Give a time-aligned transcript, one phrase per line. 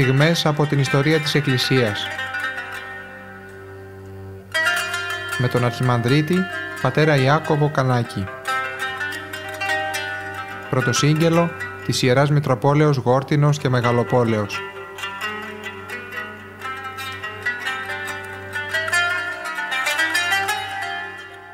[0.00, 2.06] στιγμές από την ιστορία της Εκκλησίας.
[5.38, 6.36] Με τον Αρχιμανδρίτη,
[6.82, 8.24] πατέρα Ιάκωβο Κανάκη.
[10.70, 11.50] Πρωτοσύγγελο
[11.84, 14.60] της Ιεράς Μητροπόλεως Γόρτινος και Μεγαλοπόλεως.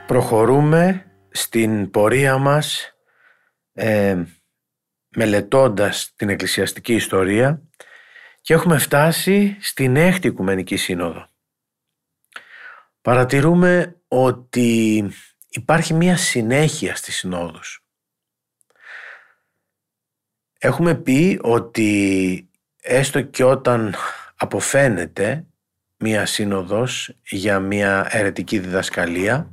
[0.07, 2.95] Προχωρούμε στην πορεία μας
[3.73, 4.23] ε,
[5.17, 7.63] μελετώντας την εκκλησιαστική ιστορία
[8.43, 11.27] και έχουμε φτάσει στην έκτη Οικουμενική Σύνοδο.
[13.01, 15.11] Παρατηρούμε ότι
[15.49, 17.85] υπάρχει μία συνέχεια στις συνόδους.
[20.59, 22.49] Έχουμε πει ότι
[22.81, 23.95] έστω και όταν
[24.37, 25.47] αποφαίνεται
[25.97, 29.53] μία σύνοδος για μία αιρετική διδασκαλία,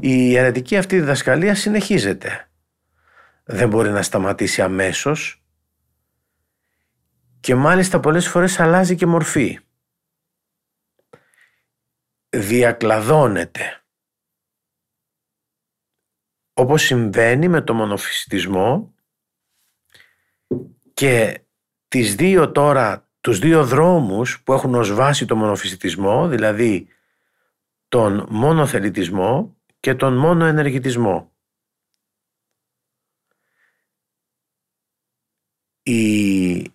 [0.00, 2.50] η αιρετική αυτή διδασκαλία συνεχίζεται.
[3.44, 5.41] Δεν μπορεί να σταματήσει αμέσως
[7.42, 9.58] και μάλιστα πολλές φορές αλλάζει και μορφή.
[12.28, 13.84] Διακλαδώνεται.
[16.52, 18.94] Όπως συμβαίνει με το μονοφυσιτισμό
[20.94, 21.42] και
[21.88, 26.88] τις δύο τώρα, τους δύο δρόμους που έχουν ως βάση το μονοφυσιτισμό, δηλαδή
[27.88, 31.32] τον μονοθελητισμό και τον μόνο ενεργητισμό.
[35.82, 36.72] Η,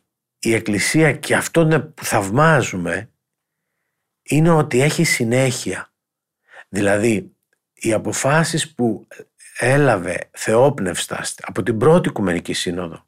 [0.47, 3.11] η Εκκλησία και αυτό που θαυμάζουμε
[4.23, 5.93] είναι ότι έχει συνέχεια.
[6.69, 7.35] Δηλαδή
[7.73, 9.07] οι αποφάσεις που
[9.57, 13.05] έλαβε θεόπνευστα από την πρώτη Οικουμενική Σύνοδο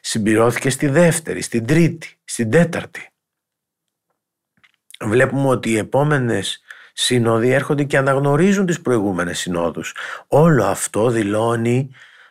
[0.00, 3.08] συμπληρώθηκε στη δεύτερη, στην τρίτη, στην τέταρτη.
[5.00, 9.94] Βλέπουμε ότι οι επόμενες σύνοδοι έρχονται και αναγνωρίζουν τις προηγούμενες συνόδους.
[10.26, 11.90] Όλο αυτό δηλώνει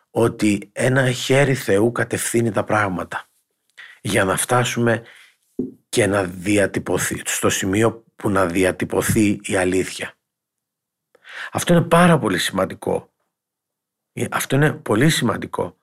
[0.10, 3.30] ότι ένα χέρι Θεού κατευθύνει τα πράγματα
[4.06, 5.04] για να φτάσουμε
[5.90, 10.14] και να διατυπωθεί στο σημείο που να διατυπωθεί η αλήθεια.
[11.52, 13.14] Αυτό είναι πάρα πολύ σημαντικό.
[14.32, 15.78] Αυτό είναι πολύ σημαντικό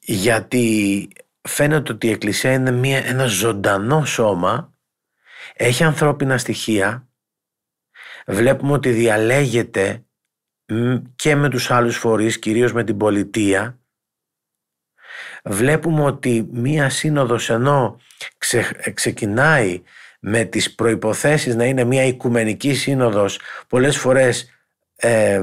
[0.00, 1.08] γιατί
[1.48, 4.74] φαίνεται ότι η Εκκλησία είναι μια, ένα ζωντανό σώμα
[5.54, 7.08] έχει ανθρώπινα στοιχεία
[8.26, 10.04] βλέπουμε ότι διαλέγεται
[11.16, 13.78] και με τους άλλους φορείς, κυρίως με την πολιτεία.
[15.46, 18.00] Βλέπουμε ότι μία σύνοδος ενώ
[18.94, 19.82] ξεκινάει
[20.20, 24.50] με τις προϋποθέσεις να είναι μία οικουμενική σύνοδος, πολλές φορές
[24.96, 25.42] ε,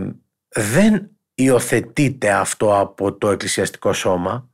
[0.49, 4.49] δεν υιοθετείται αυτό από το εκκλησιαστικό σώμα,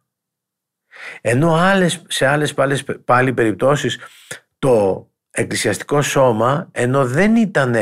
[1.21, 3.99] ενώ άλλες, σε άλλες πάλι, πάλι περιπτώσεις
[4.59, 7.75] το εκκλησιαστικό σώμα, ενώ δεν ήταν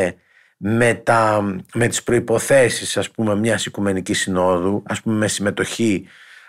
[0.57, 1.41] με, τα,
[1.73, 6.07] με τις προϋποθέσεις ας πούμε μιας οικουμενικής συνόδου ας πούμε με συμμετοχή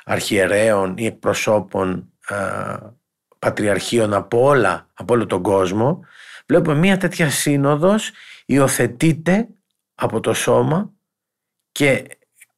[0.09, 2.79] αρχιερέων ή εκπροσώπων α,
[3.39, 6.05] πατριαρχείων από, όλα, από όλο τον κόσμο
[6.47, 8.13] βλέπουμε μια τέτοια σύνοδος
[8.47, 9.49] υιοθετείται
[9.95, 10.93] από το σώμα
[11.73, 12.07] και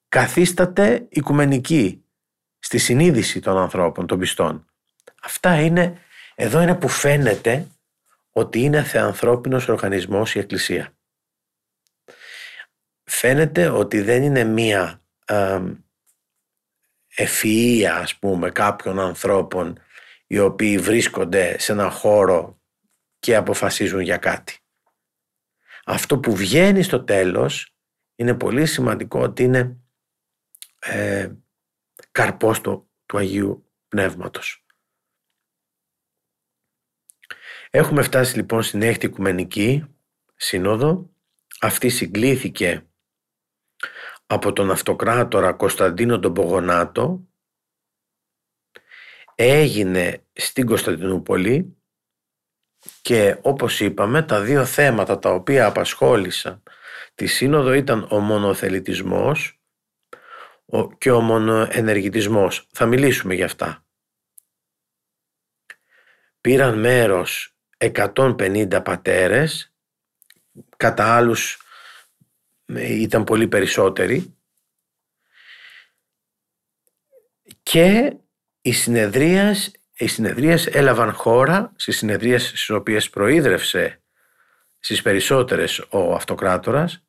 [0.08, 2.04] καθίσταται οικουμενική
[2.58, 4.66] στη συνείδηση των ανθρώπων, των πιστών.
[5.22, 5.98] Αυτά είναι,
[6.34, 7.66] εδώ είναι που φαίνεται
[8.30, 10.92] ότι είναι θεανθρώπινος οργανισμός η Εκκλησία
[13.08, 15.60] φαίνεται ότι δεν είναι μία ε,
[17.18, 19.78] ευφυΐα ας πούμε κάποιων ανθρώπων
[20.26, 22.60] οι οποίοι βρίσκονται σε ένα χώρο
[23.18, 24.58] και αποφασίζουν για κάτι.
[25.84, 27.74] Αυτό που βγαίνει στο τέλος
[28.16, 29.76] είναι πολύ σημαντικό ότι είναι
[30.78, 31.32] ε,
[32.10, 34.64] καρπός του, του Αγίου Πνεύματος.
[37.70, 39.84] Έχουμε φτάσει λοιπόν στην έκτη Οικουμενική
[40.36, 41.10] Σύνοδο.
[41.60, 42.87] Αυτή συγκλήθηκε
[44.30, 47.28] από τον αυτοκράτορα Κωνσταντίνο τον Πογονάτο
[49.34, 51.76] έγινε στην Κωνσταντινούπολη
[53.02, 56.62] και όπως είπαμε τα δύο θέματα τα οποία απασχόλησαν
[57.14, 59.60] τη σύνοδο ήταν ο μονοθελητισμός
[60.98, 62.66] και ο μονοενεργητισμός.
[62.72, 63.84] Θα μιλήσουμε για αυτά.
[66.40, 69.72] Πήραν μέρος 150 πατέρες,
[70.76, 71.62] κατά άλλους
[72.76, 74.36] ήταν πολύ περισσότεροι.
[77.62, 78.16] Και
[78.60, 84.02] οι συνεδρίες, οι συνεδρίες έλαβαν χώρα στις συνεδρίες στις οποίες προείδρευσε
[84.78, 87.02] στις περισσότερες ο αυτοκράτορας.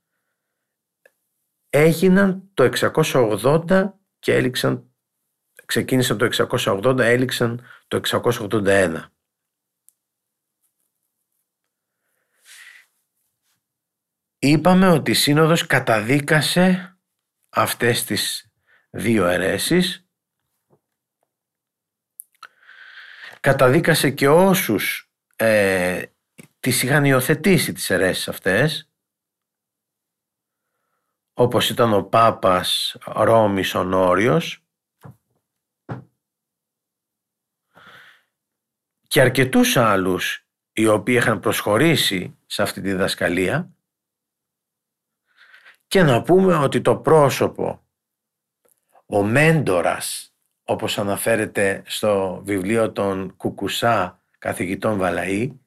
[1.69, 4.89] Έγιναν το 680 και έληξαν
[5.65, 9.11] ξεκίνησαν το 680 έληξαν το 681
[14.39, 16.97] Είπαμε ότι η Σύνοδος καταδίκασε
[17.49, 18.51] αυτές τις
[18.89, 20.07] δύο αιρέσεις.
[23.39, 26.03] Καταδίκασε και όσους ε,
[26.59, 28.89] τις είχαν υιοθετήσει τις αιρέσεις αυτές
[31.33, 34.63] όπως ήταν ο Πάπας Ρώμης Ονόριος
[39.07, 43.73] και αρκετούς άλλους οι οποίοι είχαν προσχωρήσει σε αυτή τη διδασκαλία
[45.89, 47.83] και να πούμε ότι το πρόσωπο,
[49.05, 50.33] ο μέντορας,
[50.63, 55.59] όπως αναφέρεται στο βιβλίο των Κουκουσά καθηγητών Βαλαή,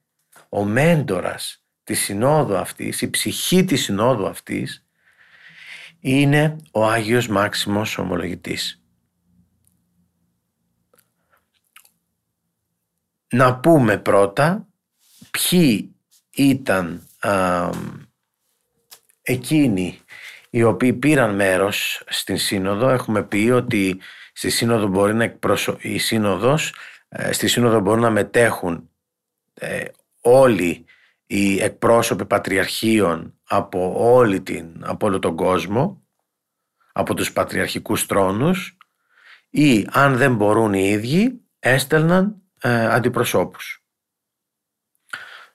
[0.49, 4.87] ο μέντορας της συνόδου αυτής, η ψυχή της συνόδου αυτής,
[6.01, 8.83] είναι ο Άγιος Μάξιμος Ομολογητής.
[13.29, 14.69] Να πούμε πρώτα
[15.31, 15.95] ποιοι
[16.31, 17.71] ήταν α,
[19.23, 19.99] εκείνοι
[20.51, 22.89] οι οποίοι πήραν μέρος στην Σύνοδο.
[22.89, 24.01] Έχουμε πει ότι
[24.33, 25.77] στη Σύνοδο μπορεί να εκπροσω...
[25.81, 26.75] η Σύνοδος,
[27.09, 28.91] ε, στη Σύνοδο μπορούν να μετέχουν
[29.55, 29.85] ε,
[30.21, 30.85] όλοι
[31.27, 36.03] οι εκπρόσωποι πατριαρχείων από, όλη την, από όλο τον κόσμο,
[36.93, 38.77] από τους πατριαρχικούς τρόνους
[39.51, 43.82] ή αν δεν μπορούν οι ίδιοι έστελναν ε, αντιπροσώπους.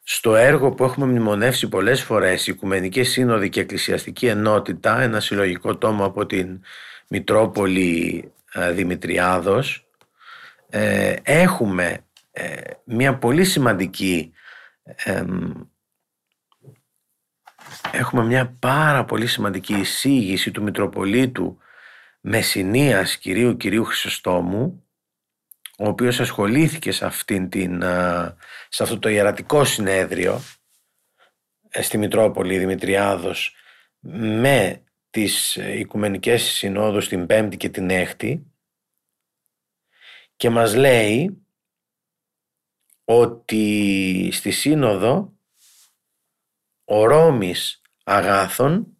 [0.09, 5.77] Στο έργο που έχουμε μνημονεύσει πολλές φορές, η Οικουμενική Σύνοδη και Εκκλησιαστική Ενότητα, ένα συλλογικό
[5.77, 6.61] τόμο από την
[7.07, 9.87] Μητρόπολη ε, Δημητριάδος,
[10.69, 14.33] ε, έχουμε ε, μια πολύ σημαντική
[17.91, 21.57] έχουμε μια πάρα πολύ σημαντική εισήγηση του Μητροπολίτου
[22.21, 24.86] Μεσσηνίας κυρίου κυρίου Χρυσοστόμου
[25.77, 27.81] ο οποίος ασχολήθηκε σε, αυτήν την,
[28.69, 30.41] σε αυτό το ιερατικό συνέδριο
[31.69, 33.55] ε, στη Μητρόπολη Δημητριάδος
[33.99, 38.51] με τις Οικουμενικές Συνόδους την Πέμπτη και την Έκτη
[40.35, 41.47] και μας λέει
[43.03, 45.39] ότι στη Σύνοδο
[46.83, 48.97] ο Ρώμης Αγάθων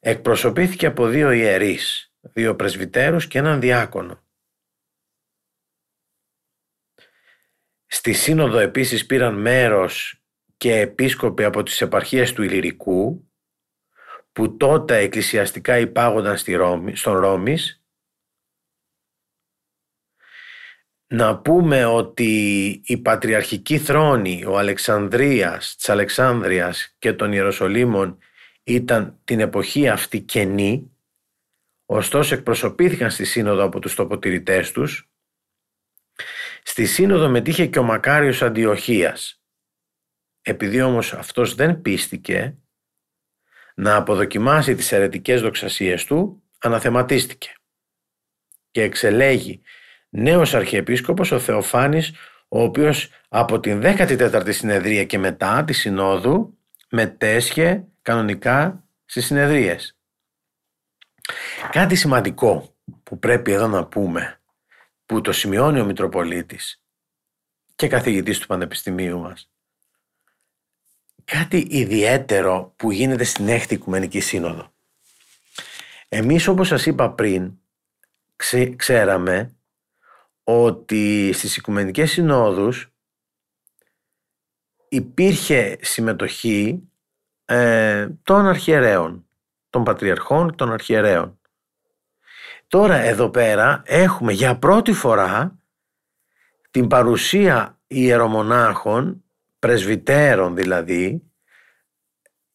[0.00, 4.27] εκπροσωπήθηκε από δύο ιερείς, δύο πρεσβυτέρους και έναν διάκονο.
[7.90, 10.22] Στη Σύνοδο επίσης πήραν μέρος
[10.56, 13.28] και επίσκοποι από τις επαρχίες του Ηλυρικού
[14.32, 17.82] που τότε εκκλησιαστικά υπάγονταν στη Ρώμη, στον Ρώμης.
[21.06, 22.32] Να πούμε ότι
[22.84, 28.18] η πατριαρχική θρόνη, ο Αλεξανδρίας, της Αλεξάνδρειας και των Ιεροσολύμων
[28.62, 30.96] ήταν την εποχή αυτή κενή,
[31.86, 35.10] ωστόσο εκπροσωπήθηκαν στη Σύνοδο από τους τοποτηρητές τους
[36.70, 39.42] Στη σύνοδο μετήχε και ο Μακάριος Αντιοχίας.
[40.42, 42.56] Επειδή όμως αυτός δεν πίστηκε
[43.74, 47.52] να αποδοκιμάσει τις αιρετικές δοξασίες του, αναθεματίστηκε
[48.70, 49.62] και εξελέγει
[50.08, 52.12] νέος αρχιεπίσκοπος ο Θεοφάνης
[52.48, 56.58] ο οποίος από την 14η συνεδρία και μετά τη συνόδου
[56.90, 59.96] μετέσχε κανονικά στις συνεδρίες.
[61.70, 64.37] Κάτι σημαντικό που πρέπει εδώ να πούμε
[65.08, 66.82] που το σημειώνει ο Μητροπολίτης
[67.76, 69.50] και καθηγητής του Πανεπιστημίου μας.
[71.24, 74.72] Κάτι ιδιαίτερο που γίνεται στην έκτη Οικουμενική Σύνοδο.
[76.08, 77.52] Εμείς όπως σας είπα πριν
[78.76, 79.56] ξέραμε
[80.42, 82.92] ότι στις Οικουμενικές Συνόδους
[84.88, 86.88] υπήρχε συμμετοχή
[87.44, 89.28] ε, των αρχιερέων,
[89.70, 91.37] των πατριαρχών των αρχιερέων.
[92.68, 95.58] Τώρα εδώ πέρα έχουμε για πρώτη φορά
[96.70, 99.24] την παρουσία ιερομονάχων,
[99.58, 101.22] πρεσβυτέρων δηλαδή,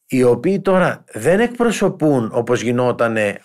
[0.05, 3.39] οι οποίοι τώρα δεν εκπροσωπούν όπως γινότανε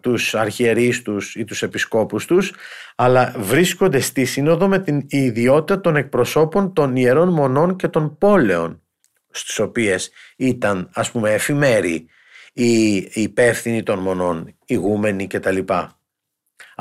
[0.00, 2.54] τους αρχιερείς τους ή τους επισκόπους τους,
[2.96, 8.82] αλλά βρίσκονται στη σύνοδο με την ιδιότητα των εκπροσώπων των ιερών μονών και των πόλεων,
[9.30, 12.06] στις οποίες ήταν ας πούμε εφημέροι
[12.52, 15.58] οι υπεύθυνοι των μονών, ηγούμενοι κτλ.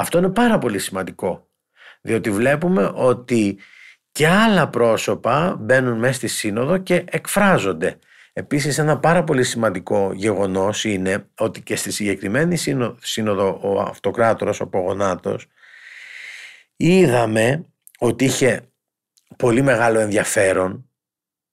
[0.01, 1.49] Αυτό είναι πάρα πολύ σημαντικό.
[2.01, 3.57] Διότι βλέπουμε ότι
[4.11, 7.99] και άλλα πρόσωπα μπαίνουν μέσα στη σύνοδο και εκφράζονται.
[8.33, 12.57] Επίσης ένα πάρα πολύ σημαντικό γεγονός είναι ότι και στη συγκεκριμένη
[12.99, 15.47] σύνοδο ο αυτοκράτορας, ο Πογονάτος,
[16.75, 17.65] είδαμε
[17.97, 18.61] ότι είχε
[19.37, 20.89] πολύ μεγάλο ενδιαφέρον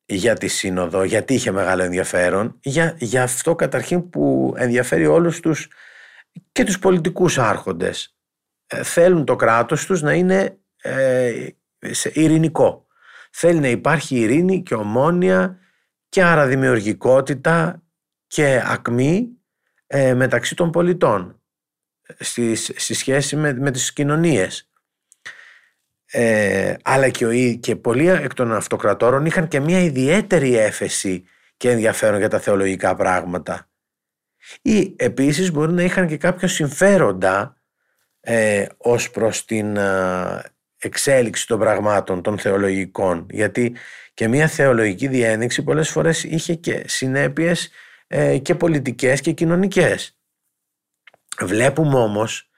[0.04, 1.04] για τη σύνοδο.
[1.04, 2.58] Γιατί είχε μεγάλο ενδιαφέρον.
[2.60, 5.68] Για, για αυτό καταρχήν που ενδιαφέρει όλους τους
[6.52, 8.17] και τους πολιτικούς άρχοντες ε,
[8.68, 11.46] θέλουν το κράτος τους να είναι ε,
[12.12, 12.86] ειρηνικό.
[13.30, 15.58] Θέλει να υπάρχει ειρήνη και ομόνια
[16.08, 17.82] και άρα δημιουργικότητα
[18.26, 19.28] και ακμή
[19.86, 21.42] ε, μεταξύ των πολιτών
[22.18, 24.70] στη, στη σχέση με, με τις κοινωνίες.
[26.10, 31.24] ε, αλλά και, ο, και πολλοί εκ των αυτοκρατόρων είχαν και μια ιδιαίτερη έφεση
[31.56, 33.68] και ενδιαφέρον για τα θεολογικά πράγματα.
[34.62, 37.57] Ή επίσης μπορεί να είχαν και κάποια συμφέροντα
[38.30, 40.42] ε, ως προς την ε,
[40.78, 43.76] εξέλιξη των πραγμάτων των θεολογικών γιατί
[44.14, 47.70] και μια θεολογική διένεξη πολλές φορές είχε και συνέπειες
[48.06, 50.18] ε, και πολιτικές και κοινωνικές.
[51.40, 52.50] Βλέπουμε όμως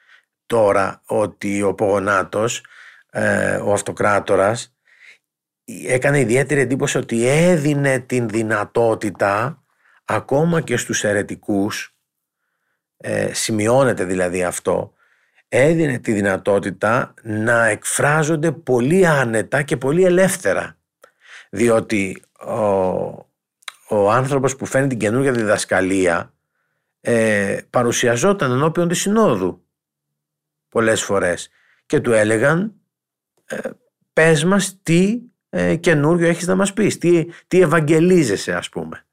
[0.46, 2.64] τώρα ότι ο Πογονάτος,
[3.10, 4.76] ε, ο αυτοκράτορας,
[5.64, 9.64] έκανε ιδιαίτερη εντύπωση ότι έδινε την δυνατότητα
[10.04, 11.96] ακόμα και στους αιρετικούς,
[12.96, 14.94] ε, σημειώνεται δηλαδή αυτό,
[15.52, 20.76] έδινε τη δυνατότητα να εκφράζονται πολύ άνετα και πολύ ελεύθερα.
[21.50, 22.54] Διότι ο,
[23.88, 26.34] ο άνθρωπος που φαίνει την καινούργια διδασκαλία
[27.00, 29.64] ε, παρουσιαζόταν ενώπιον της Συνόδου
[30.68, 31.50] πολλές φορές
[31.86, 32.74] και του έλεγαν
[33.44, 33.70] ε,
[34.12, 39.06] πες μας τι ε, καινούριο έχεις να μας πεις, τι, τι ευαγγελίζεσαι ας πούμε.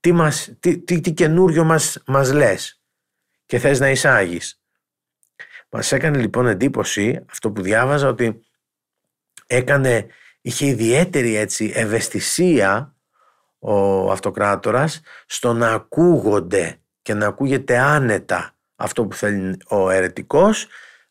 [0.00, 2.82] Τι, μας, τι, τι, τι καινούριο μας, μας λες
[3.46, 4.60] και θες να εισάγεις.
[5.76, 8.40] Μας έκανε λοιπόν εντύπωση αυτό που διάβαζα ότι
[9.46, 10.06] έκανε,
[10.40, 12.94] είχε ιδιαίτερη έτσι ευαισθησία
[13.58, 20.66] ο αυτοκράτορας στο να ακούγονται και να ακούγεται άνετα αυτό που θέλει ο αιρετικός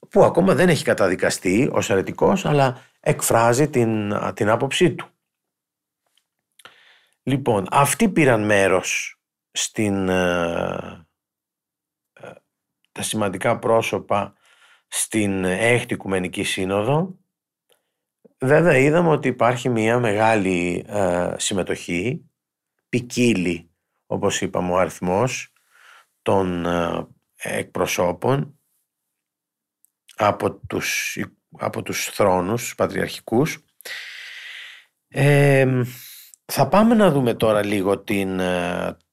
[0.09, 5.07] που ακόμα δεν έχει καταδικαστεί ως αιρετικός αλλά εκφράζει την, την άποψή του.
[7.23, 9.19] Λοιπόν, αυτοί πήραν μέρος
[9.51, 11.07] στην, ε,
[12.13, 12.31] ε,
[12.91, 14.35] τα σημαντικά πρόσωπα
[14.87, 17.19] στην έκτη Οικουμενική Σύνοδο.
[18.39, 22.29] Βέβαια είδαμε ότι υπάρχει μια μεγάλη ε, συμμετοχή,
[22.89, 23.69] ποικίλη
[24.05, 25.53] όπως είπαμε ο αριθμός
[26.21, 28.59] των ε, εκπροσώπων
[30.15, 31.17] από τους,
[31.57, 33.65] από τους θρόνους πατριαρχικούς.
[35.07, 35.83] Ε,
[36.45, 38.39] θα πάμε να δούμε τώρα λίγο την,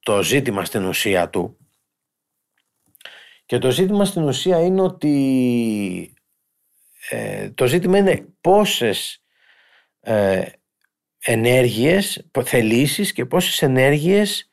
[0.01, 1.62] το ζήτημα στην ουσία του
[3.47, 6.15] και το ζήτημα στην ουσία είναι ότι
[7.11, 9.23] ε, το ζήτημα είναι πόσες
[10.01, 10.47] ε,
[11.19, 14.51] ενέργειες, θελήσεις και πόσες ενέργειες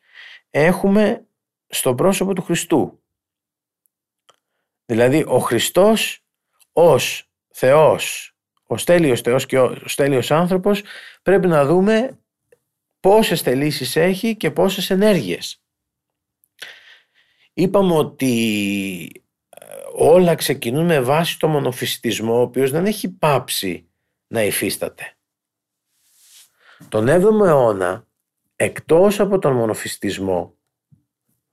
[0.50, 1.26] έχουμε
[1.68, 3.00] στο πρόσωπο του Χριστού.
[4.86, 6.24] Δηλαδή ο Χριστός
[6.74, 10.84] ως Θεός, ο στέλιος Θεός και ο στέλιος άνθρωπος
[11.22, 12.20] πρέπει να δούμε
[13.00, 15.62] πόσες θελήσεις έχει και πόσες ενέργειες.
[17.60, 23.90] Είπαμε ότι ε, όλα ξεκινούν με βάση το μονοφυσιτισμό ο οποίος δεν έχει πάψει
[24.28, 25.18] να υφίσταται.
[26.90, 28.08] Τον 7ο αιώνα
[28.56, 30.58] εκτός από τον μονοφυσιτισμό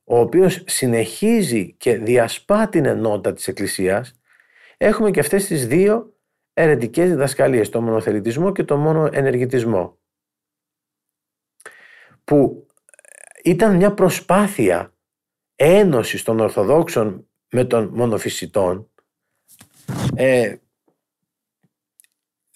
[0.04, 4.20] ο οποίος συνεχίζει και διασπά την ενότητα της Εκκλησίας
[4.76, 6.16] έχουμε και αυτές τις δύο
[6.52, 9.98] ερετικές διδασκαλίες, τον μονοθελητισμό και τον μόνο ενεργητισμό
[12.24, 12.66] που
[13.42, 14.90] ήταν μια προσπάθεια
[15.56, 18.90] ένωσης των Ορθοδόξων με των μονοφυσιτών
[20.14, 20.56] ε,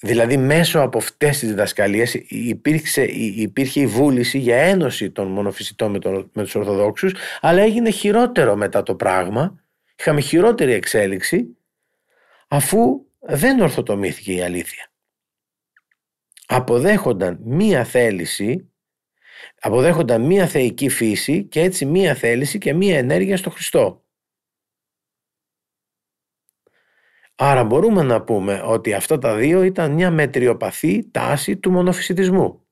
[0.01, 3.03] δηλαδή μέσω από αυτές τις διδασκαλίες υπήρξε,
[3.35, 8.57] υπήρχε η βούληση για ένωση των μονοφυσιτών με, τον, με τους Ορθοδόξους αλλά έγινε χειρότερο
[8.57, 9.65] μετά το πράγμα.
[9.99, 11.57] Είχαμε χειρότερη εξέλιξη
[12.49, 14.91] αφού δεν ορθοτομήθηκε η αλήθεια.
[16.47, 18.71] Αποδέχονταν μία θέληση
[19.61, 24.05] αποδέχονταν μία θεϊκή φύση και έτσι μία θέληση και μία ενέργεια στο Χριστό.
[27.35, 32.67] Άρα μπορούμε να πούμε ότι αυτά τα δύο ήταν μια μετριοπαθή τάση του μονοφυσιτισμού.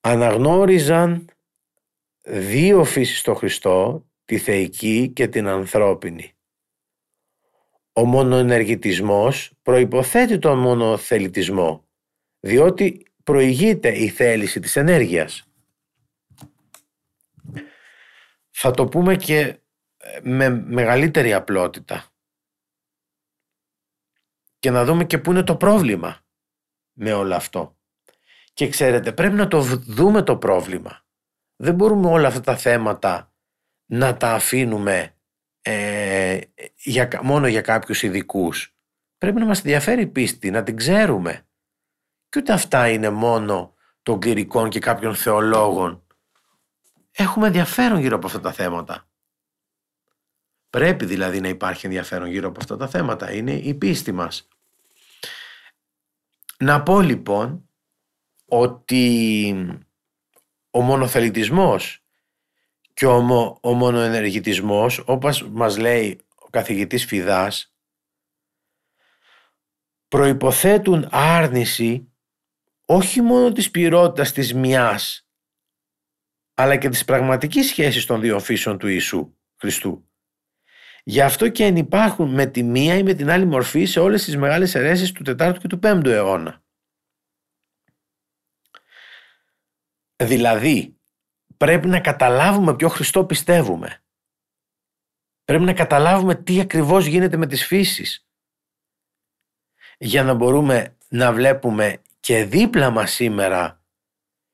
[0.00, 1.28] Αναγνώριζαν
[2.22, 6.32] δύο φύσεις στο Χριστό, τη θεϊκή και την ανθρώπινη.
[7.92, 11.88] Ο μονοενεργητισμός προϋποθέτει τον μονοθελητισμό
[12.44, 15.46] διότι προηγείται η θέληση της ενέργειας.
[18.50, 19.38] Θα το πούμε και
[19.96, 22.12] ε, με μεγαλύτερη απλότητα
[24.58, 26.24] και να δούμε και πού είναι το πρόβλημα
[26.92, 27.76] με όλο αυτό.
[28.52, 31.04] Και ξέρετε, πρέπει να το δούμε το πρόβλημα.
[31.56, 33.32] Δεν μπορούμε όλα αυτά τα θέματα
[33.86, 35.16] να τα αφήνουμε
[35.62, 36.40] ε,
[36.76, 38.76] για, μόνο για κάποιους ειδικούς.
[39.18, 41.46] Πρέπει να μας ενδιαφέρει η πίστη, να την ξέρουμε.
[42.32, 46.02] Και ούτε αυτά είναι μόνο των κληρικών και κάποιων θεολόγων.
[47.10, 49.08] Έχουμε ενδιαφέρον γύρω από αυτά τα θέματα.
[50.70, 53.32] Πρέπει δηλαδή να υπάρχει ενδιαφέρον γύρω από αυτά τα θέματα.
[53.32, 54.48] Είναι η πίστη μας.
[56.58, 57.68] Να πω λοιπόν
[58.44, 59.84] ότι
[60.70, 62.04] ο μονοθελητισμός
[62.94, 66.20] και ο, ο μονοενεργητισμός όπως μας λέει
[66.50, 67.74] καθηγητής Φιδάς
[70.08, 72.06] προϋποθέτουν άρνηση
[72.94, 75.26] όχι μόνο της πληρότητας της μιας
[76.54, 80.10] αλλά και της πραγματικής σχέσης των δύο φύσεων του Ιησού Χριστού.
[81.04, 84.36] Γι' αυτό και υπάρχουν με τη μία ή με την άλλη μορφή σε όλες τις
[84.36, 86.62] μεγάλες αιρέσεις του 4ου και του 5ου αιώνα.
[90.16, 91.00] Δηλαδή,
[91.56, 94.02] πρέπει να καταλάβουμε ποιο Χριστό πιστεύουμε.
[95.44, 98.26] Πρέπει να καταλάβουμε τι ακριβώς γίνεται με τις φύσεις.
[99.98, 103.84] Για να μπορούμε να βλέπουμε και δίπλα μας σήμερα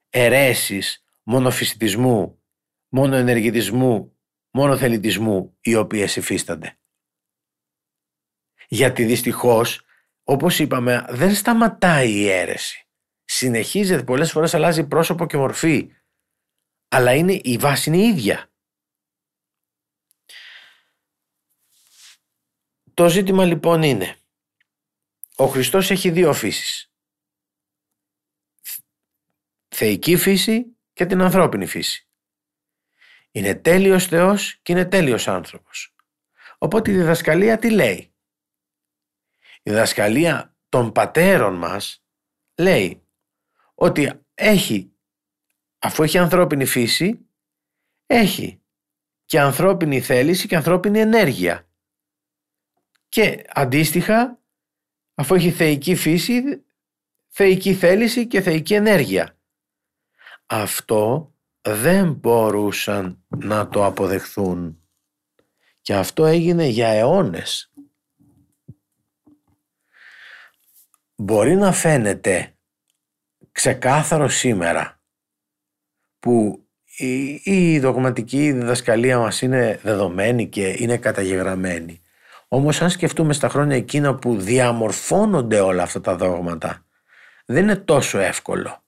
[0.09, 2.43] αιρέσεις μονοφυσιτισμού,
[2.89, 4.19] μόνο ενεργητισμού,
[4.51, 6.79] μόνο θελητισμού οι οποίες υφίστανται.
[8.69, 9.85] Γιατί δυστυχώς,
[10.23, 12.89] όπως είπαμε, δεν σταματάει η αίρεση.
[13.25, 15.93] Συνεχίζεται, πολλές φορές αλλάζει πρόσωπο και μορφή.
[16.89, 18.53] Αλλά είναι, η βάση είναι η ίδια.
[22.95, 24.17] Το ζήτημα λοιπόν είναι,
[25.37, 26.88] ο Χριστός έχει δύο φύσεις.
[29.81, 32.09] Θεϊκή φύση και την ανθρώπινη φύση.
[33.31, 35.95] Είναι τέλειος Θεός και είναι τέλειος άνθρωπος.
[36.59, 38.15] Οπότε η διδασκαλία τι λέει;
[39.63, 42.05] Η διδασκαλία των πατέρων μας
[42.57, 43.07] λέει
[43.75, 44.93] ότι έχει,
[45.79, 47.27] αφού έχει ανθρώπινη φύση,
[48.07, 48.63] έχει
[49.25, 51.69] και ανθρώπινη θέληση και ανθρώπινη ενέργεια.
[53.09, 54.41] Και αντίστοιχα,
[55.15, 56.65] αφού έχει θεϊκή φύση,
[57.29, 59.38] θεϊκή θέληση και θεϊκή ενέργεια.
[60.51, 64.83] Αυτό δεν μπορούσαν να το αποδεχθούν.
[65.81, 67.73] Και αυτό έγινε για αιώνες.
[71.15, 72.57] Μπορεί να φαίνεται
[73.53, 75.03] ξεκάθαρο σήμερα
[76.19, 82.03] που η, η δογματική διδασκαλία μας είναι δεδομένη και είναι καταγεγραμμένη.
[82.49, 86.87] Όμως αν σκεφτούμε στα χρόνια εκείνα που διαμορφώνονται όλα αυτά τα δόγματα
[87.45, 88.83] δεν είναι τόσο εύκολο.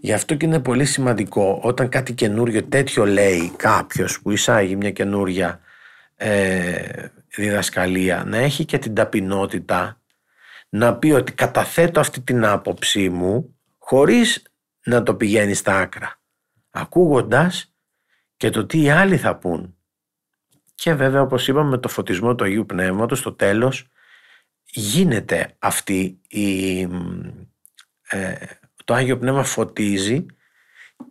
[0.00, 4.90] Γι' αυτό και είναι πολύ σημαντικό όταν κάτι καινούριο τέτοιο λέει κάποιος που εισάγει μια
[4.90, 5.60] καινούρια
[6.16, 10.00] ε, διδασκαλία να έχει και την ταπεινότητα
[10.68, 14.42] να πει ότι καταθέτω αυτή την άποψή μου χωρίς
[14.84, 16.20] να το πηγαίνει στα άκρα
[16.70, 17.74] ακούγοντας
[18.36, 19.74] και το τι οι άλλοι θα πούν.
[20.74, 23.88] Και βέβαια όπως είπαμε με το φωτισμό του Αγίου Πνεύματος στο τέλος
[24.64, 26.80] γίνεται αυτή η
[28.08, 28.34] ε,
[28.90, 30.26] το Άγιο Πνεύμα φωτίζει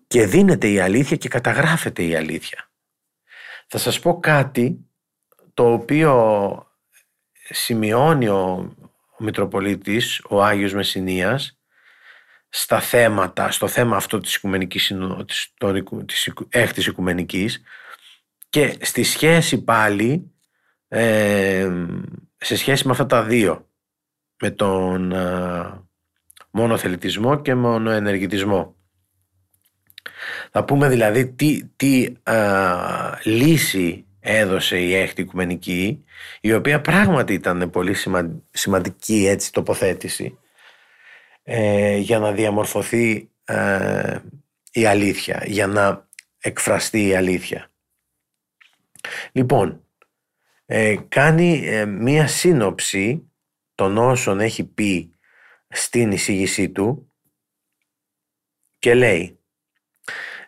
[0.08, 2.70] και δίνεται η αλήθεια και καταγράφεται η αλήθεια.
[3.68, 4.86] Θα σας πω κάτι
[5.54, 6.14] το οποίο
[7.50, 8.76] σημειώνει ο,
[9.18, 11.60] ο Μητροπολίτης, ο Άγιος Μεσσηνίας,
[12.50, 14.94] στα θέματα, στο θέμα αυτό της οικουμενικής,
[15.26, 15.54] της,
[16.06, 17.62] της έκτης οικουμενικής
[18.50, 20.32] και στη σχέση πάλι
[20.88, 21.70] ε,
[22.38, 23.70] σε σχέση με αυτά τα δύο
[24.42, 25.89] με τον ε,
[26.52, 28.76] μόνο θελητισμό και μόνο ενεργητισμό.
[30.52, 32.14] Θα πούμε δηλαδή τι, τι
[33.24, 36.04] λύση έδωσε η έκτη οικουμενική
[36.42, 37.96] η οποία πράγματι ήταν πολύ
[38.52, 40.38] σημαντική έτσι τοποθέτηση
[41.44, 44.18] ε, για να διαμορφωθεί ε,
[44.72, 46.08] η αλήθεια, για να
[46.40, 47.72] εκφραστεί η αλήθεια.
[49.32, 49.84] Λοιπόν,
[50.66, 53.32] ε, κάνει μία σύνοψη
[53.76, 55.14] των όσων έχει πει
[55.70, 57.14] στην εισήγησή του
[58.80, 59.40] και λέει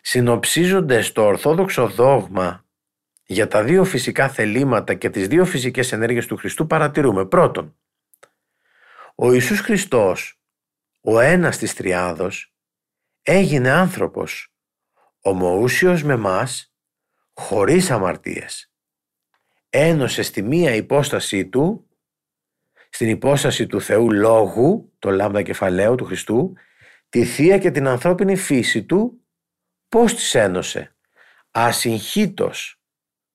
[0.00, 2.66] συνοψίζονται το ορθόδοξο δόγμα
[3.24, 7.76] για τα δύο φυσικά θελήματα και τις δύο φυσικές ενέργειες του Χριστού παρατηρούμε πρώτον
[9.14, 10.40] ο Ιησούς Χριστός
[11.00, 12.54] ο ένας της Τριάδος
[13.22, 14.54] έγινε άνθρωπος
[15.20, 16.74] ομοούσιος με μας
[17.32, 18.72] χωρίς αμαρτίες.
[19.68, 21.86] Ένωσε στη μία υπόστασή του
[22.94, 26.52] στην υπόσταση του Θεού Λόγου, το λάμδα κεφαλαίου του Χριστού,
[27.08, 29.20] τη Θεία και την ανθρώπινη φύση του,
[29.88, 30.96] πώς τις ένωσε.
[31.50, 32.80] Ασυγχύτως,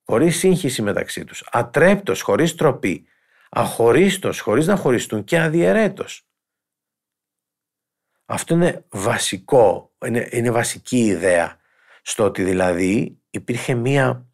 [0.03, 3.07] χωρίς σύγχυση μεταξύ τους, ατρέπτος, χωρίς τροπή,
[3.49, 6.27] αχωρίστος, χωρίς να χωριστούν και αδιαιρέτος.
[8.25, 11.59] Αυτό είναι βασικό, είναι, είναι βασική ιδέα
[12.01, 14.25] στο ότι δηλαδή υπήρχε μία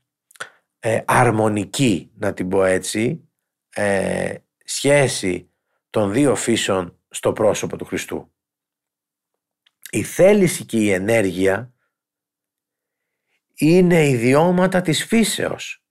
[0.79, 3.29] ε, αρμονική, να την πω έτσι,
[3.69, 5.51] ε, σχέση
[5.89, 8.33] των δύο φύσεων στο πρόσωπο του Χριστού.
[9.89, 11.73] Η θέληση και η ενέργεια
[13.53, 15.83] είναι ιδιώματα της φύσεως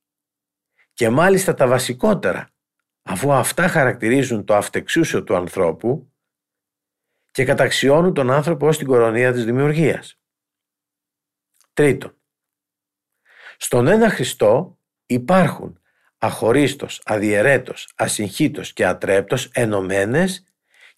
[0.92, 2.54] και μάλιστα τα βασικότερα
[3.02, 6.12] αφού αυτά χαρακτηρίζουν το αυτεξούσιο του ανθρώπου
[7.30, 10.20] και καταξιώνουν τον άνθρωπο ως την κορονία της δημιουργίας.
[11.72, 12.16] Τρίτον,
[13.56, 15.81] στον ένα Χριστό υπάρχουν
[16.24, 20.44] αχωρίστος, αδιαιρέτος, ασυγχύτος και ατρέπτος ενωμένες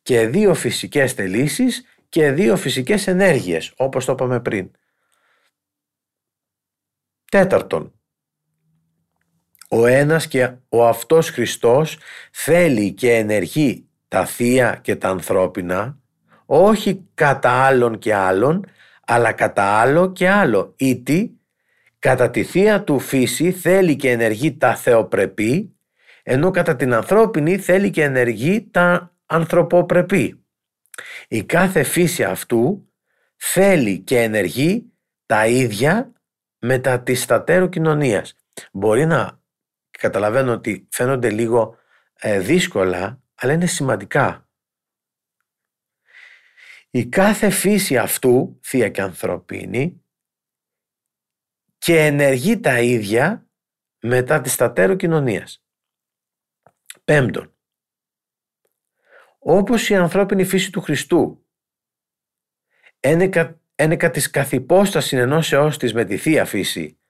[0.03, 4.71] και δύο φυσικές τελήσεις και δύο φυσικές ενέργειες, όπως το είπαμε πριν.
[7.31, 7.93] Τέταρτον,
[9.69, 11.99] ο ένας και ο αυτός Χριστός
[12.33, 15.99] θέλει και ενεργεί τα θεία και τα ανθρώπινα,
[16.47, 18.67] όχι κατά άλλον και άλλον,
[19.07, 20.75] αλλά κατά άλλο και άλλο.
[20.77, 21.34] Ήτι,
[22.05, 25.77] κατά τη θεία του φύση θέλει και ενεργεί τα θεοπρεπή,
[26.23, 30.45] ενώ κατά την ανθρώπινη θέλει και ενεργεί τα ανθρωποπρεπή.
[31.29, 32.93] Η κάθε φύση αυτού
[33.37, 34.93] θέλει και ενεργεί
[35.27, 36.13] τα ίδια
[36.59, 38.37] μετά της στατέρου κοινωνίας.
[38.73, 39.41] Μπορεί να
[39.91, 41.77] καταλαβαίνω ότι φαίνονται λίγο
[42.15, 44.49] ε, δύσκολα, αλλά είναι σημαντικά.
[46.91, 50.04] Η κάθε φύση αυτού, θεία και ανθρωπίνη,
[51.85, 53.49] και ενεργεί τα ίδια
[54.01, 55.65] μετά τη στατέρου κοινωνίας.
[57.05, 57.57] Πέμπτον,
[59.39, 61.47] όπως η ανθρώπινη φύση του Χριστού
[63.01, 67.01] ένεκα, ένεκα της καθυπόστασης ενώσεώς της με τη Θεία Φύση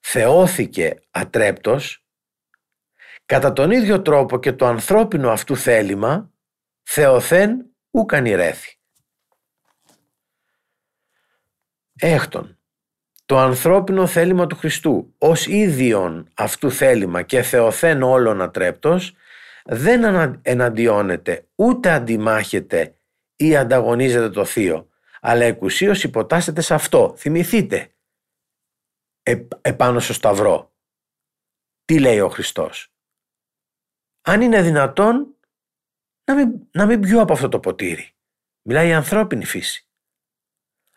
[0.00, 2.06] θεώθηκε ατρέπτος,
[3.26, 6.32] κατά τον ίδιο τρόπο και το ανθρώπινο αυτού θέλημα
[6.82, 8.78] θεωθέν ούκαν ρέθη.
[11.94, 12.57] Έκτον,
[13.28, 19.14] το ανθρώπινο θέλημα του Χριστού ως ίδιον αυτού θέλημα και θεωθέν όλων ατρέπτος
[19.64, 22.96] δεν εναντιώνεται ούτε αντιμάχεται
[23.36, 24.88] ή ανταγωνίζεται το θείο
[25.20, 27.14] αλλά εκουσίως υποτάσσεται σε αυτό.
[27.18, 27.94] Θυμηθείτε
[29.60, 30.72] επάνω στο σταυρό.
[31.84, 32.92] Τι λέει ο Χριστός;
[34.20, 35.36] Αν είναι δυνατόν
[36.24, 38.12] να μην, να μην πιω από αυτό το ποτήρι.
[38.62, 39.88] Μιλάει η ανθρώπινη φύση.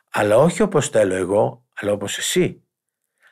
[0.10, 2.64] Αλλά όχι όπως θέλω εγώ, αλλά όπως εσύ.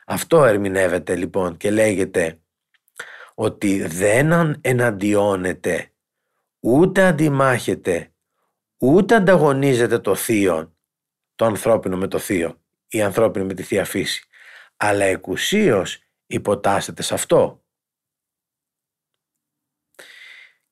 [0.06, 2.40] Αυτό ερμηνεύεται λοιπόν και λέγεται
[3.34, 5.92] ότι δεν εναντιώνεται,
[6.60, 8.14] ούτε αντιμάχεται,
[8.78, 10.76] ούτε ανταγωνίζεται το θείο,
[11.34, 14.28] το ανθρώπινο με το θείο, η ανθρώπινη με τη θεία φύση,
[14.76, 17.64] αλλά εκουσίως υποτάσσεται σε αυτό.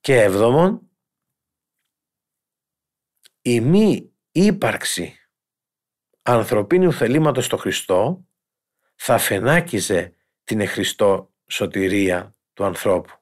[0.01, 0.91] Και έβδομον,
[3.43, 5.19] η μη ύπαρξη
[6.33, 8.27] ανθρωπίνου θελήματος στο Χριστό
[8.95, 10.15] θα φαινάκιζε
[10.45, 13.13] την εχριστό σωτηρία του ανθρώπου.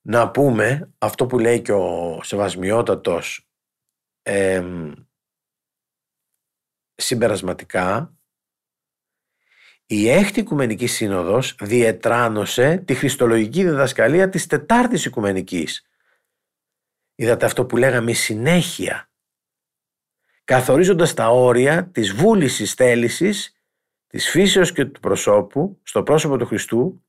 [0.00, 3.48] Να πούμε αυτό που λέει και ο Σεβασμιότατος
[4.22, 4.64] ε,
[6.94, 8.16] συμπερασματικά
[9.86, 15.86] η έκτη Οικουμενική Σύνοδος διετράνωσε τη χριστολογική διδασκαλία της τετάρτης Οικουμενικής.
[17.14, 19.10] Είδατε αυτό που λέγαμε συνέχεια.
[20.46, 23.60] Καθορίζοντας τα όρια της βούλησης θέλησης
[24.06, 27.04] της φύσεως και του προσώπου στο πρόσωπο του Χριστού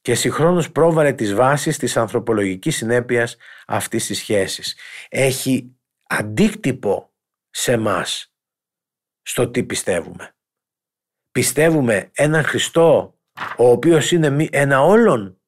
[0.00, 4.76] και συγχρόνως πρόβαλε τις βάσεις της ανθρωπολογικής συνέπειας αυτής της σχέσης.
[5.08, 7.12] Έχει αντίκτυπο
[7.50, 8.34] σε μας
[9.22, 10.36] στο τι πιστεύουμε.
[11.30, 13.18] Πιστεύουμε έναν Χριστό
[13.56, 15.40] ο οποίος είναι ένα όλον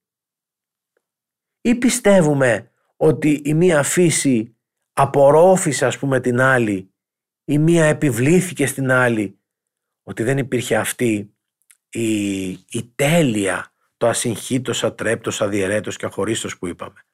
[1.61, 4.57] ή πιστεύουμε ότι η μία φύση
[4.93, 6.90] απορρόφησε ας πούμε την άλλη
[7.51, 9.41] η μία επιβλήθηκε στην άλλη
[10.03, 11.35] ότι δεν υπήρχε αυτή
[11.89, 17.05] η, η τέλεια, το ασυγχύτος, ατρέπτος, αδιαιρέτος και αχωρίστος που είπαμε.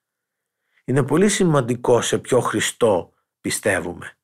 [0.85, 4.19] Είναι πολύ σημαντικό σε ποιο Χριστό πιστεύουμε.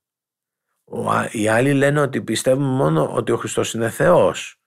[0.84, 4.60] Ο, οι άλλοι λένε ότι πιστεύουμε μόνο ότι ο Χριστός είναι Θεός.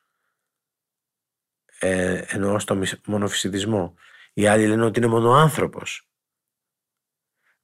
[1.80, 3.96] Ε, εννοώ στο μονοφυσιτισμό.
[4.34, 6.10] Οι άλλοι λένε ότι είναι μόνο άνθρωπος.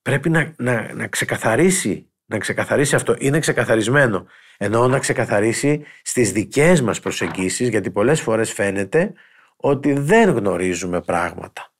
[0.01, 3.15] Πρέπει να, να, να ξεκαθαρίσει να ξεκαθαρίσει αυτό.
[3.19, 4.25] Είναι ξεκαθαρισμένο.
[4.57, 9.13] Ενώ να ξεκαθαρίσει στις δικές μας προσεγγίσεις, γιατί πολλές φορές φαίνεται
[9.55, 11.71] ότι δεν γνωρίζουμε πράγματα.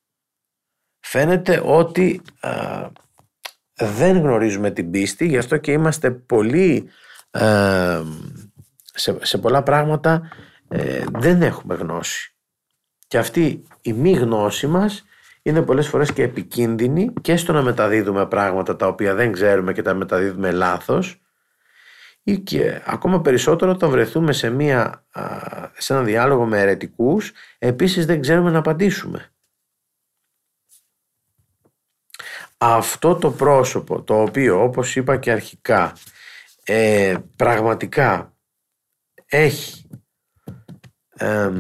[1.00, 2.22] Φαίνεται ότι
[3.76, 6.90] δεν γνωρίζουμε την πίστη, γι' αυτό και είμαστε πολύ...
[8.94, 10.32] σε, σε πολλά πράγματα
[10.68, 12.36] ε, δεν έχουμε γνώση.
[13.08, 15.06] Και αυτή η μη γνώση μας
[15.42, 19.82] είναι πολλές φορές και επικίνδυνη και στο να μεταδίδουμε πράγματα τα οποία δεν ξέρουμε και
[19.82, 21.22] τα μεταδίδουμε λάθος
[22.24, 25.06] ή και ακόμα περισσότερο όταν βρεθούμε σε, μια,
[25.78, 29.32] σε ένα διάλογο με αιρετικούς επίσης δεν ξέρουμε να απαντήσουμε.
[32.58, 35.96] Αυτό το πρόσωπο το οποίο όπως είπα και αρχικά
[36.64, 38.36] ε, πραγματικά
[39.26, 39.90] έχει
[41.10, 41.52] ε,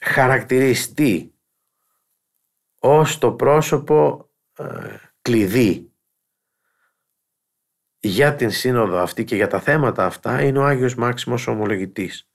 [0.00, 1.35] χαρακτηριστεί
[2.86, 5.92] ως το πρόσωπο ε, κλειδί
[7.98, 12.30] για την σύνοδο αυτή και για τα θέματα αυτά είναι ο Άγιος Μάξιμος Ομολογητής.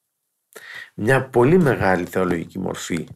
[0.96, 3.08] μια πολύ μεγάλη θεολογική μορφή.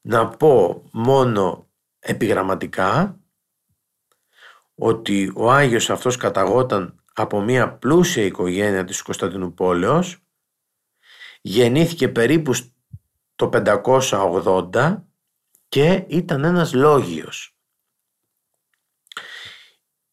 [0.00, 3.20] Να πω μόνο επιγραμματικά
[4.74, 10.22] ότι ο Άγιος αυτός καταγόταν από μια πλούσια οικογένεια της Κωνσταντινούπολεως
[11.40, 12.52] γεννήθηκε περίπου
[13.34, 15.02] το 580
[15.72, 17.56] και ήταν ένας λόγιος.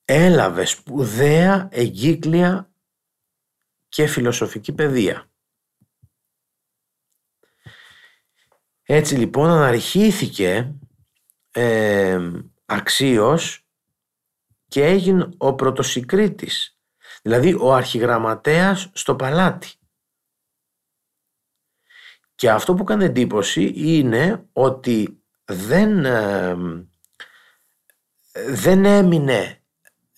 [0.05, 2.71] Έλαβε σπουδαία εγκύκλια
[3.89, 5.29] και φιλοσοφική παιδεία.
[8.83, 10.75] Έτσι λοιπόν αναρχήθηκε
[11.51, 12.31] ε,
[12.65, 13.67] αξίως
[14.67, 16.79] και έγινε ο πρωτοσυκρίτης,
[17.21, 19.73] δηλαδή ο αρχιγραμματέας στο παλάτι.
[22.35, 25.18] Και αυτό που κάνει εντύπωση είναι ότι
[25.49, 26.05] δεν,
[28.47, 29.61] δεν έμεινε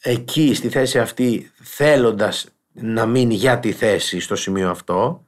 [0.01, 5.25] εκεί στη θέση αυτή θέλοντας να μείνει για τη θέση στο σημείο αυτό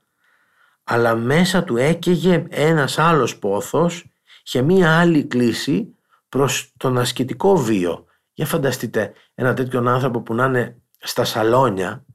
[0.84, 4.06] αλλά μέσα του έκαιγε ένας άλλος πόθος
[4.44, 5.96] και μία άλλη κλίση
[6.30, 8.06] προς τον ασκητικό βίο.
[8.34, 12.06] Για φανταστείτε ένα τέτοιον άνθρωπο που να είναι στα σαλόνια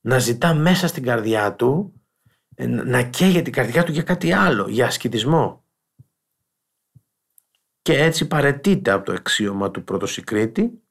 [0.00, 1.92] να ζητά μέσα στην καρδιά του
[2.54, 5.61] ε, να καίγεται η καρδιά του για κάτι άλλο, για ασκητισμό.
[7.82, 10.82] Και έτσι παρετείται από το αξίωμα του πρωτοσυκρίτη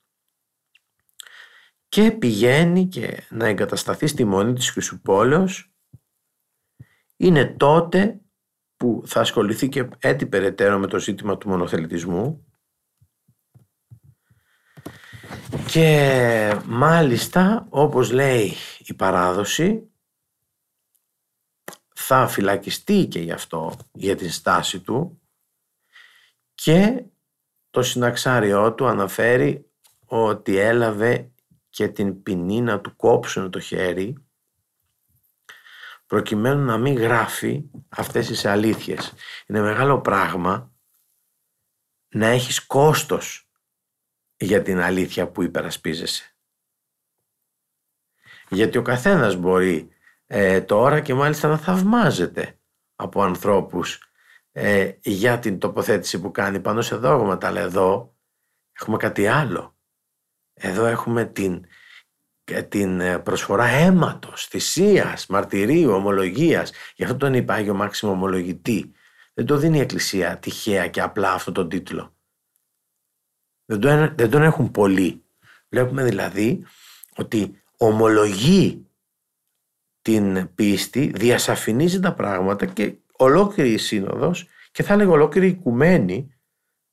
[1.89, 5.73] και πηγαίνει και να εγκατασταθεί στη μόνη της Χρυσουπόλεως.
[7.17, 8.21] Είναι τότε
[8.77, 12.45] που θα ασχοληθεί και έτσι περαιτέρω με το ζήτημα του μονοθελητισμού.
[15.67, 19.91] Και μάλιστα όπως λέει η παράδοση
[21.93, 25.20] θα φυλακιστεί και γι' αυτό για την στάση του
[26.63, 27.05] και
[27.69, 29.71] το συναξάριό του αναφέρει
[30.05, 31.31] ότι έλαβε
[31.69, 34.25] και την ποινή να του κόψουν το χέρι
[36.05, 39.13] προκειμένου να μην γράφει αυτές τις αλήθειες.
[39.47, 40.73] Είναι μεγάλο πράγμα
[42.07, 43.49] να έχεις κόστος
[44.37, 46.35] για την αλήθεια που υπερασπίζεσαι.
[48.49, 49.89] Γιατί ο καθένας μπορεί
[50.25, 52.59] ε, τώρα και μάλιστα να θαυμάζεται
[52.95, 54.10] από ανθρώπους
[54.51, 57.47] ε, για την τοποθέτηση που κάνει πάνω σε δόγματα.
[57.47, 58.15] Αλλά εδώ
[58.71, 59.75] έχουμε κάτι άλλο.
[60.53, 61.65] Εδώ έχουμε την
[62.59, 66.71] την ε, προσφορά αίματος, θυσίας, μαρτυρίου, ομολογίας.
[66.95, 68.91] Γι' αυτό τον είπα Άγιο Μάξιμο Ομολογητή.
[69.33, 72.15] Δεν το δίνει η Εκκλησία τυχαία και απλά αυτό τον τίτλο.
[73.65, 75.23] Δεν τον, δεν τον έχουν πολλοί.
[75.69, 76.65] Βλέπουμε δηλαδή
[77.15, 78.85] ότι ομολογεί
[80.01, 86.35] την πίστη, διασαφηνίζει τα πράγματα και ολόκληρη η σύνοδος και θα έλεγα ολόκληρη η οικουμένη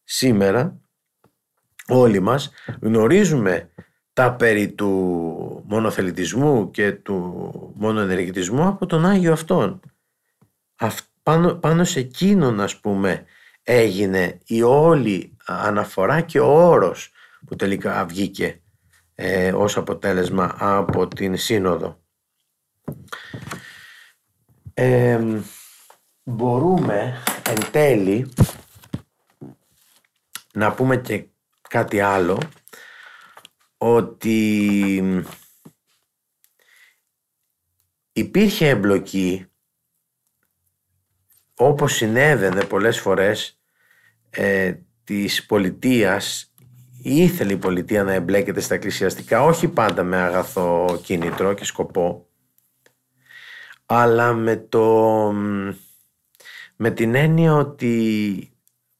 [0.04, 0.80] σήμερα
[1.86, 3.70] όλοι μας γνωρίζουμε
[4.12, 9.80] τα περί του μονοθελητισμού και του μονοενεργητισμού από τον Άγιο Αυτόν.
[11.22, 13.24] Πάνω, πάνω σε εκείνον ας πούμε
[13.62, 17.10] έγινε η όλη αναφορά και ο όρος
[17.46, 18.62] που τελικά βγήκε
[19.14, 22.00] ε, ως αποτέλεσμα από την Σύνοδο.
[26.28, 28.32] Μπορούμε εν τέλει
[30.52, 31.26] να πούμε και
[31.68, 32.38] κάτι άλλο
[33.76, 35.24] ότι
[38.12, 39.46] υπήρχε εμπλοκή
[41.54, 43.60] όπως συνέβαινε πολλές φορές
[44.30, 46.52] ε, της πολιτείας
[47.02, 52.28] ήθελε η πολιτεία να εμπλέκεται στα εκκλησιαστικά όχι πάντα με αγαθό κίνητρο και σκοπό
[53.86, 55.32] αλλά με το
[56.80, 58.52] με την έννοια ότι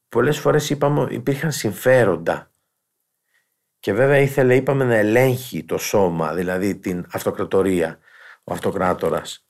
[0.09, 2.51] πολλές φορές είπαμε υπήρχαν συμφέροντα
[3.79, 7.99] και βέβαια ήθελε, είπαμε, να ελέγχει το σώμα, δηλαδή την αυτοκρατορία,
[8.43, 9.45] ο αυτοκράτορας.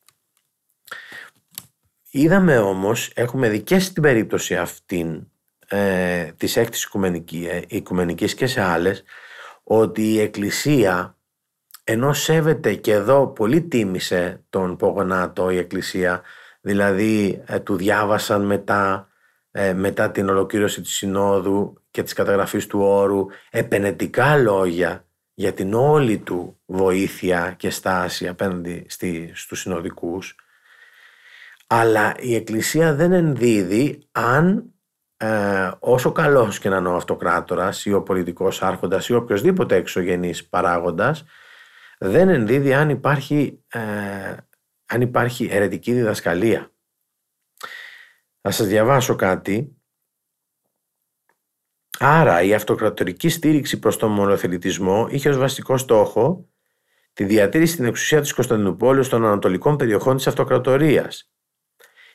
[2.10, 5.28] Είδαμε όμως, έχουμε δει και στην περίπτωση αυτήν
[5.68, 9.04] ε, της έκτης οικουμενική, ε, οικουμενικής και σε άλλες,
[9.64, 11.18] ότι η Εκκλησία,
[11.84, 16.22] ενώ σέβεται και εδώ πολύ τίμησε τον Πογονάτο η Εκκλησία,
[16.62, 19.08] δηλαδή ε, του διάβασαν μετά,
[19.52, 25.74] ε, μετά την ολοκλήρωση της Συνόδου και της καταγραφής του όρου επενετικά λόγια για την
[25.74, 30.36] όλη του βοήθεια και στάση απέναντι στη, στους συνοδικούς.
[31.68, 34.74] Αλλά η Εκκλησία δεν ενδίδει αν
[35.18, 40.48] ε, όσο καλός και να είναι ο αυτοκράτορας ή ο πολιτικός άρχοντας ή οποιοδήποτε εξωγενής
[40.48, 41.26] παράγοντας
[42.00, 43.80] δεν ενδίδει αν υπάρχει, ε,
[44.90, 46.72] αν υπάρχει αιρετική διδασκαλία.
[48.42, 49.80] Θα σας διαβάσω κάτι
[52.02, 56.50] Άρα η αυτοκρατορική στήριξη προς τον μονοθελητισμό είχε ως βασικό στόχο
[57.14, 61.32] τη διατήρηση στην εξουσία της Κωνσταντινούπολης των ανατολικών περιοχών της αυτοκρατορίας,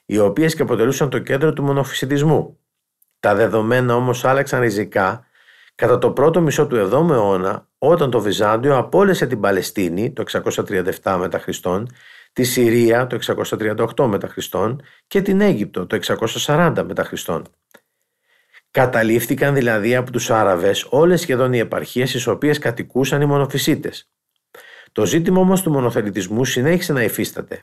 [0.04, 2.58] οι οποίες και αποτελούσαν το κέντρο του μονοφυσιτισμού.
[3.20, 5.26] Τα δεδομένα όμως άλλαξαν ριζικά
[5.74, 10.24] κατά το πρώτο μισό του 7ου αιώνα όταν το Βυζάντιο απόλυσε την Παλαιστίνη το
[11.02, 11.88] 637 μετά Χριστόν,
[12.34, 13.18] τη Συρία το
[13.96, 15.98] 638 μετά Χριστόν και την Αίγυπτο το
[16.46, 17.46] 640 μετά Χριστόν.
[18.70, 24.10] Καταλήφθηκαν δηλαδή από τους Άραβες όλες σχεδόν οι επαρχίες στις οποίες κατοικούσαν οι μονοφυσίτες.
[24.92, 27.62] Το ζήτημα όμως του μονοθελητισμού συνέχισε να υφίσταται.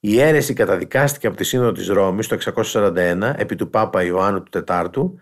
[0.00, 4.50] Η αίρεση καταδικάστηκε από τη Σύνοδο της Ρώμης το 641 επί του Πάπα Ιωάννου του
[4.50, 5.20] Τετάρτου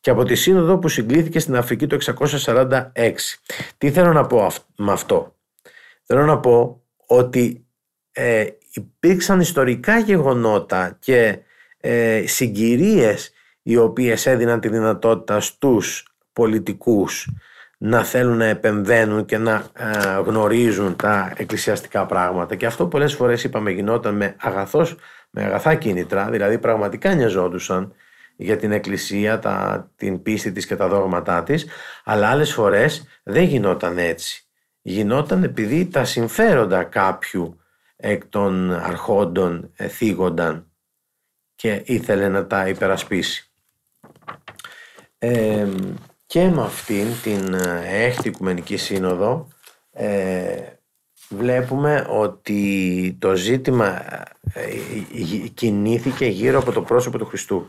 [0.00, 3.12] και από τη Σύνοδο που συγκλήθηκε στην Αφρική το 646.
[3.78, 5.36] Τι θέλω να πω με αυτό;
[6.02, 7.63] Θέλω να πω ότι
[8.16, 11.38] ε, υπήρξαν ιστορικά γεγονότα και
[11.80, 17.28] ε, συγκυρίες οι οποίες έδιναν τη δυνατότητα στους πολιτικούς
[17.78, 22.54] να θέλουν να επεμβαίνουν και να ε, γνωρίζουν τα εκκλησιαστικά πράγματα.
[22.54, 24.96] Και αυτό πολλές φορές είπαμε γινόταν με, αγαθός,
[25.30, 26.30] με αγαθά κίνητρα.
[26.30, 27.92] Δηλαδή πραγματικά νοιαζόντουσαν
[28.36, 31.66] για την εκκλησία, τα, την πίστη της και τα δόγματά της.
[32.04, 34.44] Αλλά άλλες φορές δεν γινόταν έτσι.
[34.82, 37.58] Γινόταν επειδή τα συμφέροντα κάποιου
[37.96, 40.70] εκ των αρχόντων θίγονταν
[41.54, 43.52] και ήθελε να τα υπερασπίσει.
[45.18, 45.68] Ε,
[46.26, 47.54] και με αυτήν την
[47.84, 49.48] έκτη Οικουμενική Σύνοδο
[49.90, 50.72] ε,
[51.28, 54.04] βλέπουμε ότι το ζήτημα
[54.52, 54.76] ε,
[55.54, 57.66] κινήθηκε γύρω από το πρόσωπο του Χριστού.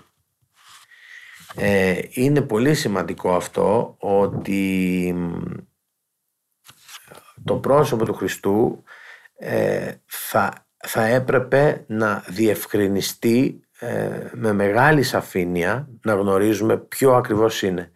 [1.55, 5.15] Ε, είναι πολύ σημαντικό αυτό ότι
[7.43, 8.83] το πρόσωπο του Χριστού
[10.05, 13.59] θα, θα έπρεπε να διευκρινιστεί
[14.31, 17.95] με μεγάλη σαφήνεια να γνωρίζουμε ποιο ακριβώς είναι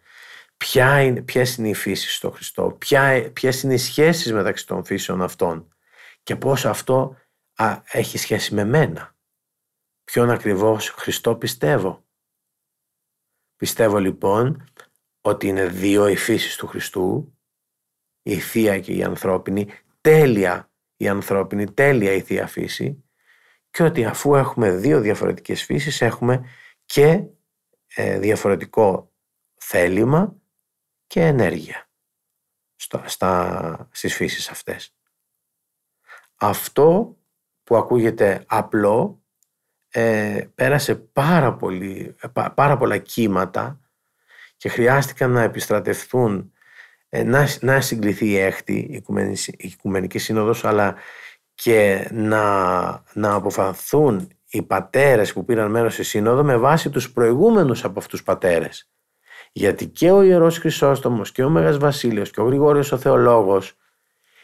[0.64, 4.84] ποια είναι, ποιες είναι οι φύσεις στο Χριστό, ποια, ποιες είναι οι σχέσεις μεταξύ των
[4.84, 5.74] φύσεων αυτών
[6.22, 7.16] και πώς αυτό
[7.54, 9.16] α, έχει σχέση με μένα.
[10.04, 12.04] Ποιον ακριβώς Χριστό πιστεύω.
[13.56, 14.64] Πιστεύω λοιπόν
[15.20, 17.38] ότι είναι δύο οι φύσεις του Χριστού,
[18.22, 19.68] η Θεία και η ανθρώπινη,
[20.00, 20.69] τέλεια
[21.00, 23.04] η ανθρώπινη, τέλεια η Θεία φύση
[23.70, 26.46] και ότι αφού έχουμε δύο διαφορετικές φύσεις έχουμε
[26.84, 27.24] και
[27.94, 29.12] ε, διαφορετικό
[29.54, 30.36] θέλημα
[31.06, 31.88] και ενέργεια
[32.76, 34.96] στα, στα, στις φύσεις αυτές.
[36.34, 37.16] Αυτό
[37.62, 39.22] που ακούγεται απλό
[39.90, 42.16] ε, πέρασε πάρα, πολύ,
[42.54, 43.80] πάρα πολλά κύματα
[44.56, 46.58] και χρειάστηκαν να επιστρατευθούν ε,
[47.10, 49.04] να, να συγκληθεί η έκτη η
[49.56, 50.94] Οικουμενική Σύνοδος αλλά
[51.54, 52.42] και να,
[53.12, 58.22] να αποφανθούν οι πατέρες που πήραν μέρος στη Σύνοδο με βάση τους προηγούμενους από αυτούς
[58.22, 58.90] πατέρες.
[59.52, 63.76] Γιατί και ο Ιερός Χρυσόστομος και ο Μέγας Βασίλειος και ο Γρηγόριος ο Θεολόγος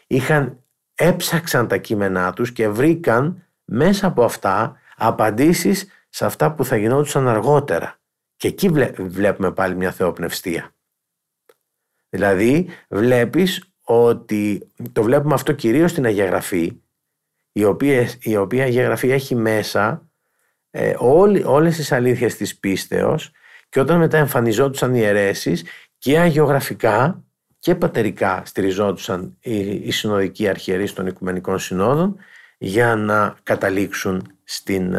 [0.07, 0.63] είχαν,
[0.95, 7.27] έψαξαν τα κείμενά τους και βρήκαν μέσα από αυτά απαντήσεις σε αυτά που θα γινόντουσαν
[7.27, 7.99] αργότερα.
[8.35, 10.71] Και εκεί βλέπουμε πάλι μια θεοπνευστία.
[12.09, 16.43] Δηλαδή βλέπεις ότι το βλέπουμε αυτό κυρίως στην Αγία
[17.51, 20.09] η οποία, η οποία Αγία έχει μέσα
[20.71, 23.31] ε, όλη, όλες τις αλήθειες της πίστεως
[23.69, 25.63] και όταν μετά εμφανιζόντουσαν οι αιρέσεις
[25.97, 27.23] και αγιογραφικά
[27.59, 32.17] και πατερικά στηριζόντουσαν οι, οι συνοδικοί αρχιερείς των Οικουμενικών Συνόδων
[32.57, 34.95] για να καταλήξουν στην,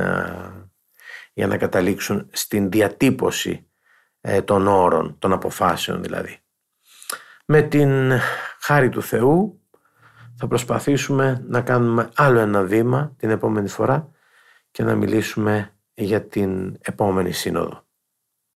[1.33, 3.67] για να καταλήξουν στην διατύπωση
[4.21, 6.39] ε, των όρων, των αποφάσεων δηλαδή.
[7.51, 8.13] Με την
[8.61, 9.61] χάρη του Θεού
[10.37, 14.11] θα προσπαθήσουμε να κάνουμε άλλο ένα βήμα την επόμενη φορά
[14.71, 17.88] και να μιλήσουμε για την επόμενη σύνοδο.